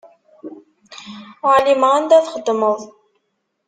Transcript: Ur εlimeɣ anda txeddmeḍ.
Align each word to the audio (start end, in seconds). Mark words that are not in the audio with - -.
Ur 1.47 1.53
εlimeɣ 1.59 1.91
anda 1.97 2.19
txeddmeḍ. 2.25 2.79